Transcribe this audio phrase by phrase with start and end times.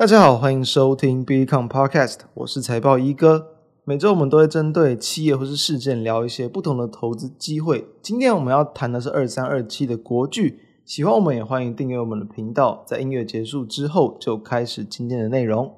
[0.00, 3.48] 大家好，欢迎收听 BeCom Podcast，我是财报一哥。
[3.84, 7.86] 每周我们都会针对企业或是事件聊一些不同的投资机会。
[8.00, 12.82] 今天我们要谈的是二三二七的国剧，喜欢我们也欢迎订阅我们的频道。
[12.86, 15.70] 在音乐结束之后，就开始今天的内容。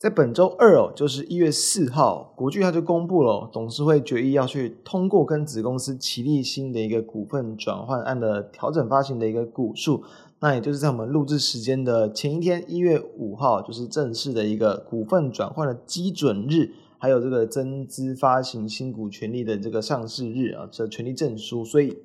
[0.00, 10.02] 在本周二哦，就是一月四号，国巨它就公布了董事会决议要去通过跟子公司奇力新的一个股份转换案的调整发行的一个股数，
[10.40, 21.98] 那也就是在我们录制时间的前一天，一月五号，就是正式的一个股份转换的基准日，还有这个增资发行新股权利的这个上市日啊，这权利证书，所以。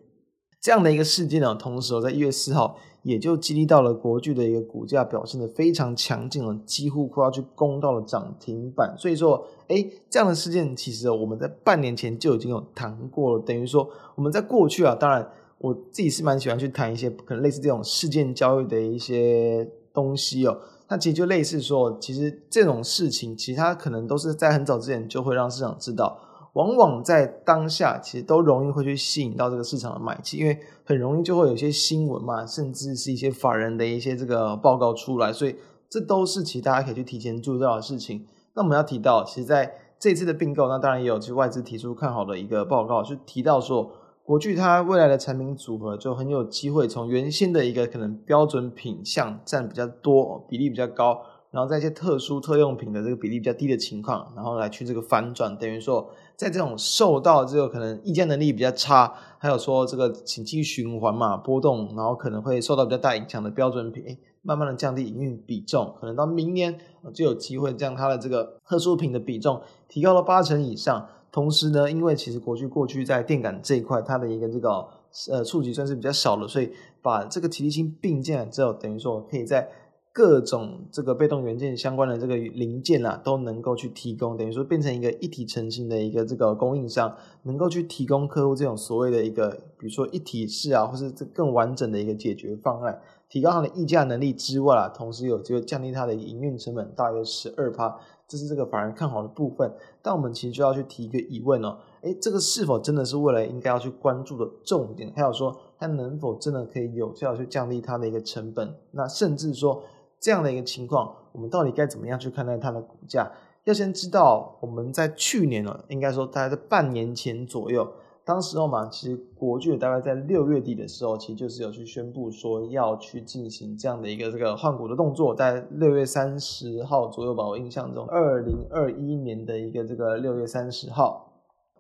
[0.62, 8.96] 这样的一个事件呢，同时在一月四号，也就激励到了国巨的一个股价表现的非常强劲了，几乎快要去攻到了涨停板。
[8.98, 13.44] 所以说，哎，这样的事件其实我们在半年前就已经有谈过了。
[13.44, 15.30] 等于说，我们在过去啊，当然
[15.60, 20.58] 我自己是蛮喜欢去谈一些可能类似这种事件交易的一些东西哦。
[20.88, 26.20] 那其实就类似说，其实这种事情，其实它可能都是在很早之前就会让市场知道。
[26.56, 35.54] 往往在当下，其实都容易会去吸引到这个市场的买气，因为很容易就会有一些新闻嘛，甚至是一些法人的一些这个报告出来，所以
[35.90, 38.26] 这都是其实大家可以去提前注意到的事情。
[38.54, 43.92] 那我们要提到，其实在这次的并购，那当然也有其实外资提出看好的一个报告，就提到说，
[44.24, 51.22] 国巨它未来的产品组合就很有机会从原先的一个可能标准品项占比较多，比例比较高。
[51.52, 66.78] 然后在一些特殊特用品的这个比例比较低的情况，然后来去这个反转，等于说在这种受到这个可能议价能力比较差，还有说这个景气循环嘛波动，然后可能会受到比较大影响的标准品，慢慢的降低营运比重，可能到明年
[67.14, 71.08] 就有机会将它的这个特殊品的比重提高到八成以上。
[71.32, 74.88] 同时呢，因为其实国巨过去在电感这一块，它的一个这个
[75.30, 79.70] 呃触及算是比较少的，所以把这个奇力新并进来之后，等于说可以在。
[80.16, 99.70] 各种这个被动元件相关的这个零件啊，都能够去提供，等于说变成一个一体成型的一个这个供应商，能够去提供客户这种所谓的一个，比如说一体式啊，或是这更完整的一个解决方案，提高它的议价能力之外啊，同时有机会降低它的营运成本大约十二趴，这是这个法人看好的部分。
[100.02, 105.12] 但我们其实就要去提一个疑问哦，诶，这个是否真的是未来应该要去关注的重点？
[105.14, 108.74] 还有说它能否真的可以有效去降低它的一个成本？
[108.92, 109.84] 那甚至说。
[110.26, 113.32] 这样的一个情况，我们到底该怎么样去看待它的股价？
[113.66, 117.88] 要先知道，我们在去年呢，应该说大概在半年前左右，
[118.24, 131.32] 当时候嘛，其实国巨大概在六月底的时候，其实就是有去宣布说要去进行这样的一个这个换股的动作，在六月三十号左右吧，我印象中，二零二一年的一个这个六月三十号，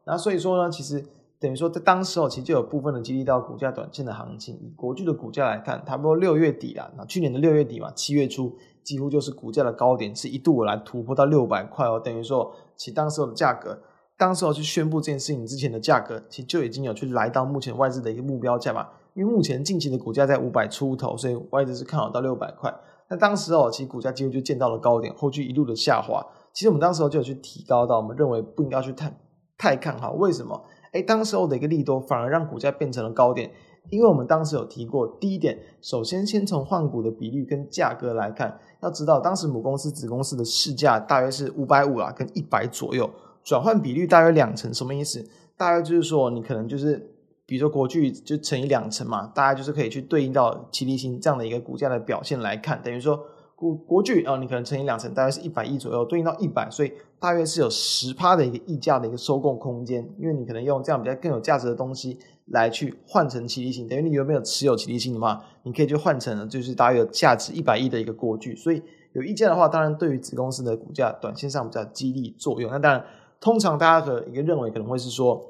[0.05, 1.03] 那所以说呢，其实。
[1.45, 4.55] 等于说，在当时哦，其实就有部分的激励到股价短线的行情。
[4.55, 8.51] 以国巨的股价来看，差不多六月底啦，那去年的六月底嘛，七月初
[8.83, 11.99] 几乎就是股价的高点，是一度来突破到六百块哦。
[12.03, 13.79] 等于说，其当时候的价格，
[14.17, 18.87] 当时候去宣布这件事情之前的价格，其实就已经有去来到目前外资的一个目标价嘛。
[19.13, 22.73] 因为目前近期的股价在五百出头，所以外资是看好到六百块。
[23.07, 26.25] 那当时哦，其实股价几乎就见到了高点，后续一路的下滑。
[26.51, 29.13] 其实我们当时候就有去提高到，我们认为不应该去太
[29.57, 30.61] 太看好，为什么？
[30.95, 33.51] 哎，当时候的一个利多反而让股价变成了高点，
[33.89, 43.09] 因为我们当时有提过，第一点，首先先从换股的比率跟价格来看，要知道当时母公司子公司的市价大约是五百五啊，跟一百左右，
[43.43, 45.27] 转换比率大约两成，什么意思？
[45.57, 47.11] 大约就是说你可能就是，
[47.45, 53.19] 比如说国巨就乘以两成嘛，大家就是可以去对应到奇力新这样的一个股价的表现来看，等于说。
[53.65, 68.81] 国国巨啊，你可能乘以两成，大概是一百亿左右，对应到一百，所以大约是有十趴的一个溢价的一个收购空间，因为你可能用这样比较更有价值的东西来去换成奇力新，等于你有没有持有奇力新的话，你可以去换成就是大约有价值一百亿的一个国巨，所以
[69.13, 72.69] 有溢价的话，当然对于子公司的股价短线上比较激励作用。
[72.69, 73.03] 那当然，
[73.39, 75.41] 通常大家的一个认为可能会是说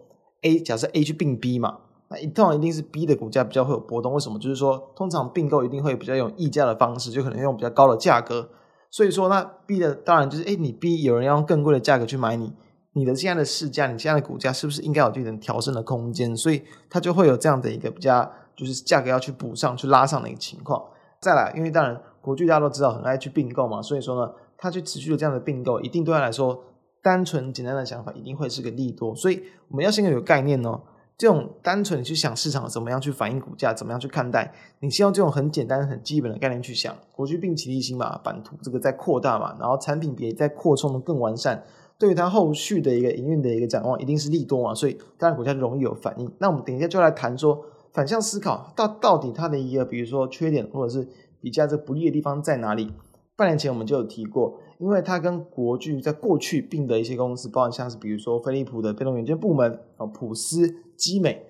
[0.41, 1.79] ，A 假设 A 去并 B 嘛。
[2.19, 4.37] 一通常一定是 B 的股价比较会有波动，为什么？
[4.39, 8.49] 就是说，通常并购一定会比较用溢价的方式，就可能用比较高的价格。
[8.91, 12.53] 所以说，那 B 的当然就是，哎，你 B 有人要用更贵的价格去买你，
[12.93, 16.35] 你的现在的市价，你现在的股价是不是应该有这种调升的空间？
[16.37, 20.81] 所以它就会有这样的一个比较，就是价格要去补上去拉上的一个情况。
[21.19, 26.63] 再来，因为当然国巨大家都知道很爱去并购嘛，所以说呢，它去持续的这样的并购，一定对他来说，
[27.01, 29.13] 单纯简单的想法一定会是个利多。
[29.15, 30.81] 所以我们要先有概念哦。
[31.17, 41.63] 这种单纯去想市场怎么样去反映股价，怎么样去看待，你先用这种很简单、很基本的概念去想，国巨并期立新嘛，版图这个在扩大嘛，然后产品别在扩充的更完善，
[41.97, 46.29] 对于它后续的一个营运的一个展望，一定是利多嘛，所以当然股价就容易有反应。
[46.39, 47.63] 那我们等一下就来谈说
[47.93, 51.07] 反向思考，到到底它的一个比如说缺点或者是
[51.39, 52.91] 比较这不利的地方在哪里？
[53.35, 54.59] 半年前我们就有提过。
[54.77, 61.47] 因为它跟国巨在过去并的一些公司，包含像是比如说飞利浦的被动元件部门哦，普斯、基美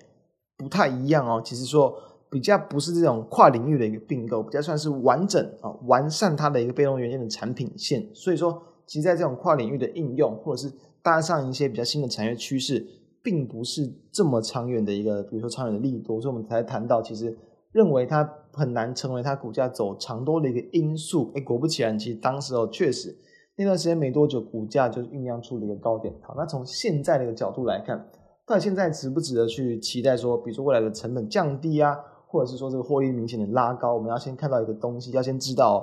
[0.56, 1.42] 不太一样哦。
[1.44, 1.92] 其实说
[2.30, 8.08] 比较不是这种跨领域的一个并购，比较算是完整啊，完善它的一个被动元件的产品线。
[8.14, 10.72] 所以说，其实在这种跨领域的应用，或者是
[11.02, 12.86] 搭上一些比较新的产业趋势，
[13.24, 16.20] 并不是这么长远的一个，比如说长远的利多。
[16.20, 17.36] 所以我们才谈到，其实
[17.72, 18.22] 认为它。
[18.56, 21.30] 很难成为它股价走长多的一个因素。
[21.34, 23.16] 哎，果不其然，其实当时哦，确实
[23.54, 26.12] 那段时间没多久，股价就酝酿出了一个高点。
[26.22, 28.08] 好，那从现在的一个角度来看，
[28.46, 33.94] 到底现在值不值得去期待说，比如说未来的成本降低啊，或者是说这个获利明显的拉高？
[33.94, 35.78] 我们要先看到一个东西，要先知道哦，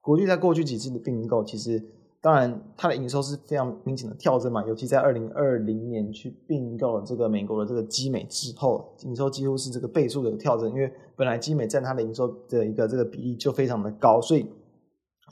[0.00, 1.82] 国际在过去几次的并购，其实。
[2.22, 14.46] 当然，它的营收是非常明显的跳增嘛，尤其在二零二零年去并购了这个美国的这个基美之后，营收几乎是这个倍数的跳增，因为本来基美占它的营收的一个这个比例就非常的高，所以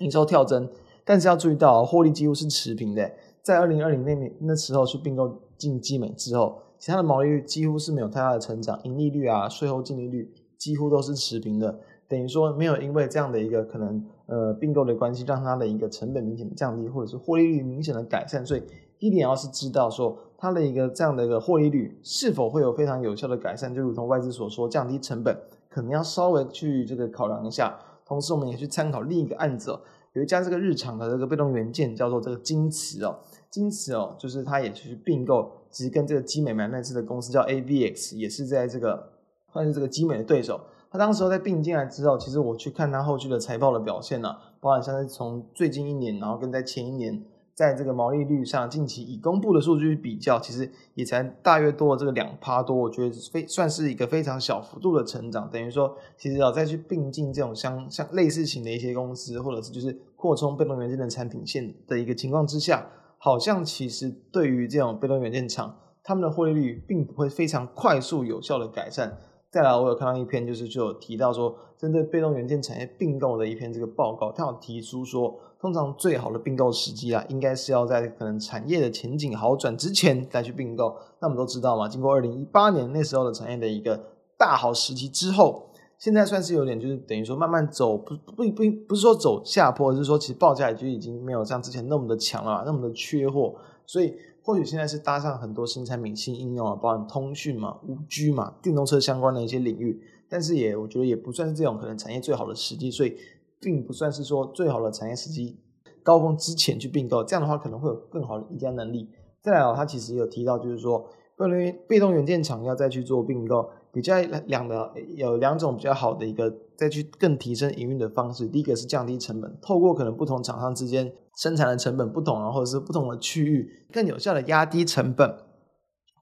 [0.00, 0.68] 营收跳增。
[1.04, 3.08] 但是要注意到，获利几乎是持平的，
[3.40, 10.28] 在二零二零那年那时候去并购进基美之后，其他的毛利率几乎是没有太大的成长，盈利率啊、税后净利率
[10.58, 11.78] 几乎都是持平的。
[12.10, 18.44] 等于说没有因为这样的一个可能呃并购的关系，让它的一个成本明显的降低，或者是获利率明显的改善。
[18.44, 18.62] 所以
[18.98, 27.78] 一点要是知道说它的一个这样的一个获利率是否会有非常有效的改善，就如同外资所说，降低成本，可能要稍微去这个考量一下。
[28.04, 29.80] 同时我们也去参考另一个案子哦，
[30.14, 33.16] 有一家这个日常的这个被动元件叫做这个金瓷哦，
[33.48, 39.12] 金瓷哦，就是它也去并购，其实跟这个基美买那次的公司叫 AVX，也是在这个
[39.52, 40.60] 算是这个基美的对手。
[40.90, 47.22] 他当时候在并进来之后，其实我去看他后续的财报的表现呢、包含像是从最近一年，然后跟在前一年，
[47.54, 55.48] 在这个毛利率上，近期已公布的数据比较，其实也才大约多了这个两趴多，我觉得非算是一个非常小幅度的成长。
[55.48, 62.84] 等于说，其实要再去并进这种相像类似型的一些公司，或者是就是扩充被动元件的产品线的一个情况之下，
[63.16, 69.16] 好像其实对于这种被动元件厂，他们的获利率并不会非常快速有效的改善。
[69.50, 80.94] 再来，我有看到一篇，就是就有提到说，针对被动元件产业并购的一篇这个报告，他有提出说，通常最好的并购时机啊，应该是要在可能产业的前景好转之前再去并购。
[81.18, 84.00] 那我们都知道嘛，经过二零一八年那时候的产业的一个
[84.38, 94.14] 大好时期之后，现在算是有点就是等于说慢慢走，不不不不是说走下坡，而是说其实报价就已经没有像之前那么的强了，那么的缺货，所以。
[94.50, 103.16] 或许现在是搭上很多新产品、新应用啊，包含通讯嘛、五 G 嘛、电动车相关的一些领域，但是也我觉得也不算是这种可能产业最好的时机，所以
[103.60, 105.56] 并不算是说最好的产业时机
[106.02, 109.08] 高峰之前去并购，这样的话可能会有更好的议价能力。
[109.40, 121.12] 再来哦，他其实有提到就是说，关于被动元件厂要再去做并购，比较两的有两种比较好的一个再去更提升营运的方式，第一个是降低成本，透过可能不同厂商之间。
[121.36, 125.36] 生产的成本不同啊，或者是不同的区域，更有效的压低成本。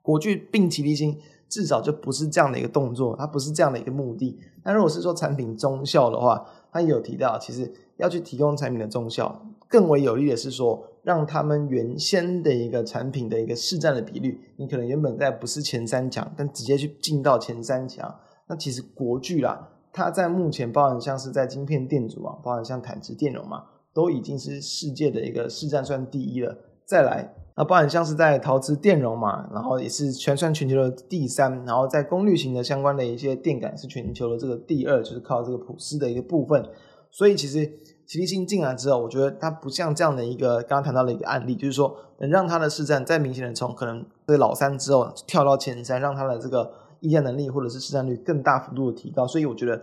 [0.01, 1.19] 国巨并期立心
[1.49, 4.39] 至少就不是这样的一个动作，它不是这样的一个目的。
[4.65, 18.15] 那如果是说产品中效的话，它也有提到，其实要去提供产品的中效，更为有利的是说，让他们原先的一个产品的一个市占的比率，你可能原本在不是前三强，但直接去进到前三强。
[18.49, 23.65] 那其实国巨啦，它在目前包含像是在晶片电阻啊，包含像台积电容嘛。
[23.95, 36.65] 都已经是世界的一个市占算第一了，再来那包含像是在陶瓷电容嘛，然后也是全算全球的第三，然后在功率型的相关的一些电感是全球的这个第二，就是靠这个普斯的一个部分。
[37.11, 37.69] 所以其实
[38.09, 49.27] 齐立新进来之后，我觉得它不像这样的一个刚刚谈到的一个案例，就是说能让它的市占再明显的从可能这老三之后跳到前三，让它的这个议价能力或者是市占率更大幅度的提高。
[49.27, 49.81] 所以我觉得。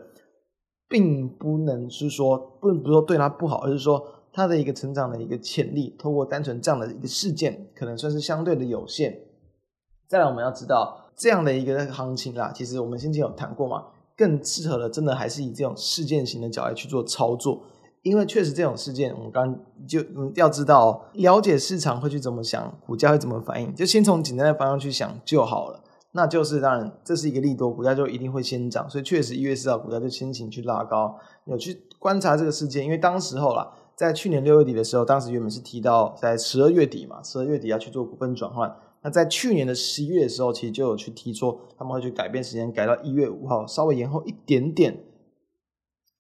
[0.88, 9.20] 并不能是说，不能不是说对它不好，而是说它的一个成长的一个潜力，透过单纯这样的一个事件，可能算是相对的有限。
[10.08, 13.84] 再来，我们要知道这样的一个行情啦，其实我们先前有谈过嘛，
[14.16, 17.64] 更适合的，真的还是以这种事件型的角度去做操作，
[18.06, 19.52] 因为确实这种事件，我们刚
[19.88, 25.84] 就嗯要知道，了解市场会去怎么想，股价会怎么反应，就先从简单的方向去想就好了。
[26.12, 31.18] 那就是当然，这是一个利多，股价就一定会先涨，所以确实一月四号股价就先行去拉高。
[31.46, 38.72] 有去观察这个事件，因为当时候啦，在去年六月底的时候，当时原本是提到在十二月底嘛，十二月底要去做股份转换，
[39.02, 45.04] 那在去年的十一月的时候，其实就有去提出他们会去改变时间，改到一月五号，稍微延后一点点。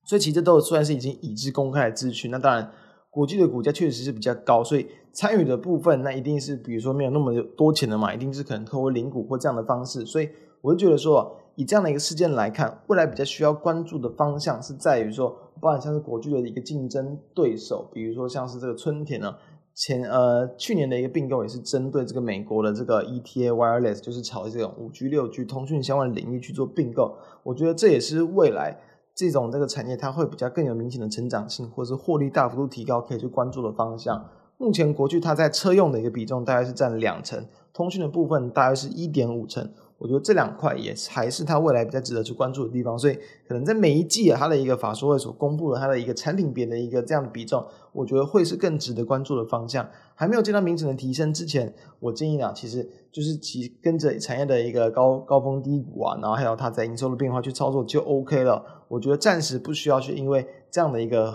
[0.05, 2.31] 所以其实都算是已经已知公开的资讯。
[2.31, 2.71] 那当然，
[3.09, 10.05] 国巨的股价确实是比较高，所以参与的部分那一定是比如说没有那么多钱的嘛，一定是可能透过领股或这样的方式。
[10.05, 10.29] 所以
[10.61, 19.35] 我就觉得说，以这样的一个事件来看，未来比较需要关注的方向是在于说，包含像是国巨的一个竞争对手，比如说像是这个春田呢。
[19.77, 27.17] 前呃去年的一个并购也是针对这个美国的这个 ETA Wireless，就是朝这种五 G 六 G 通讯相关的领域去做并购。
[27.43, 28.79] 我觉得这也是未来
[29.15, 34.25] 这种这个产业它会比较更有明显的成长性，或者是获利大幅度提高可以去关注的方向。
[34.57, 39.71] 目前国巨它在车用的一个比重大概是占两成，通讯的部分大概是一点五成。
[39.97, 49.89] 我觉得这两块也还是它未来比较值得去关注的地方，所以可能在每一季啊，它的一个法说会所公布的它的一个产品别的一个这样的比重，我觉得会是更值得关注的方向。
[50.13, 58.83] 还没有见到明显的提升之前，我建议啊，其实就是其跟着产业的一个高高峰低谷啊，然后还有它在营收的变化去操作就 OK 了。
[58.89, 61.33] 我觉得暂时不需要去因为这样的一个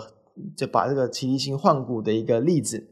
[0.55, 2.87] 就把这个奇力新换股的一个例子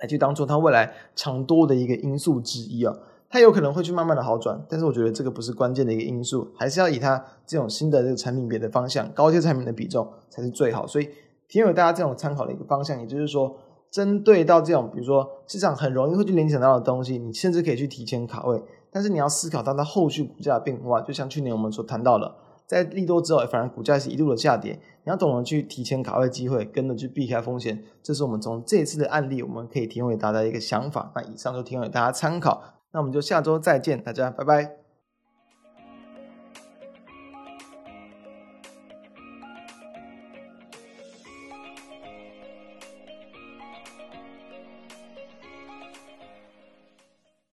[0.00, 2.94] 来去当做它未来长多的一个因素之一啊。
[3.32, 10.86] 它有可能会去慢慢的好转，但是我觉得这个不是关键的一个因素，还是要以它这种新的这个产品别的方向，高阶产品的比重才是最好。
[10.86, 11.08] 所以
[11.48, 13.56] 提供给大家这种参考的一个方向，也就是说，
[13.90, 21.00] 针对到这种比如说市场很容易会去联想到的东西，你甚至可以去提前卡位，但是你要思考到它后续股价的变化。
[21.00, 22.34] 就像去年我们所谈到的，
[22.66, 27.82] 在利多之后，反而股价是一度的下跌，你要懂得去提前卡位机会，跟着去避开风险。
[28.02, 31.10] 这是我们从这次的案例，我们可以提供给大家一个想法。
[31.14, 32.62] 那以上就提供给大家参考。
[32.92, 34.81] 那我们就下周再见，大家拜拜。